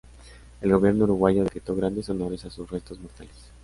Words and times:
El 0.61 0.71
Gobierno 0.71 1.03
uruguayo 1.03 1.43
decretó 1.43 1.75
grandes 1.75 2.09
honores 2.09 2.43
a 2.45 2.49
sus 2.49 2.67
restos 2.71 2.97
mortales. 2.99 3.51